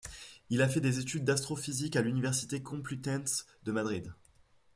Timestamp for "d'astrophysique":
1.25-1.95